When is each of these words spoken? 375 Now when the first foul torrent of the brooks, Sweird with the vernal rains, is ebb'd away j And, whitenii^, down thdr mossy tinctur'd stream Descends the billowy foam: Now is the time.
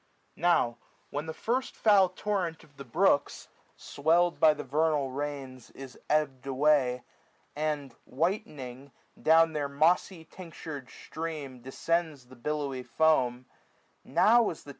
375 0.35 0.57
Now 0.57 0.77
when 1.11 1.27
the 1.27 1.31
first 1.33 1.75
foul 1.75 2.09
torrent 2.09 2.63
of 2.63 2.75
the 2.77 2.83
brooks, 2.83 3.49
Sweird 3.77 4.41
with 4.41 4.57
the 4.57 4.63
vernal 4.63 5.11
rains, 5.11 5.69
is 5.75 5.99
ebb'd 6.09 6.47
away 6.47 7.03
j 7.03 7.03
And, 7.55 7.93
whitenii^, 8.11 8.93
down 9.21 9.53
thdr 9.53 9.69
mossy 9.71 10.25
tinctur'd 10.25 10.89
stream 10.89 11.59
Descends 11.61 12.25
the 12.25 12.35
billowy 12.35 12.81
foam: 12.81 13.45
Now 14.03 14.49
is 14.49 14.63
the 14.63 14.69
time. 14.69 14.69